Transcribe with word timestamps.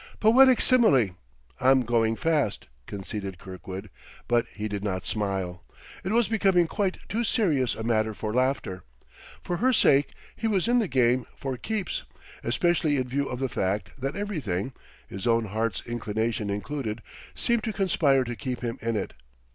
"Poetic 0.19 0.61
simile: 0.61 1.09
I'm 1.59 1.83
going 1.83 2.15
fast," 2.15 2.65
conceded 2.87 3.37
Kirkwood; 3.37 3.91
but 4.27 4.47
he 4.47 4.67
did 4.67 4.83
not 4.83 5.05
smile. 5.05 5.63
It 6.03 6.11
was 6.11 6.27
becoming 6.27 6.65
quite 6.65 6.97
too 7.07 7.23
serious 7.23 7.75
a 7.75 7.83
matter 7.83 8.15
for 8.15 8.33
laughter. 8.33 8.83
For 9.43 9.57
her 9.57 9.71
sake, 9.71 10.13
he 10.35 10.47
was 10.47 10.67
in 10.67 10.79
the 10.79 10.87
game 10.87 11.27
"for 11.35 11.55
keeps"; 11.55 12.01
especially 12.43 12.97
in 12.97 13.09
view 13.09 13.27
of 13.29 13.37
the 13.37 13.47
fact 13.47 13.91
that 13.99 14.15
everything 14.15 14.73
his 15.07 15.27
own 15.27 15.45
heart's 15.45 15.85
inclination 15.85 16.49
included 16.49 17.03
seemed 17.35 17.63
to 17.65 17.71
conspire 17.71 18.23
to 18.23 18.35
keep 18.35 18.61
him 18.61 18.79
in 18.81 18.95
it. 18.95 19.13